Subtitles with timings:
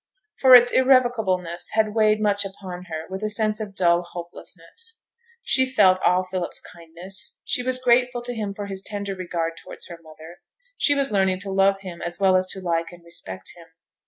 [0.39, 4.97] For its irrevocableness had weighed much upon her with a sense of dull hopelessness;
[5.43, 9.87] she felt all Philip's kindness, she was grateful to him for his tender regard towards
[9.89, 10.37] her mother,
[10.75, 13.67] she was learning to love him as well as to like and respect him.